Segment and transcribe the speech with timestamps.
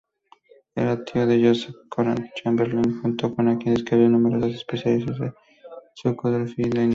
[0.75, 5.31] Era tío de Joseph Conrad Chamberlin, junto a quien describió numerosas especies de
[5.93, 6.87] Pseudoscorpionida.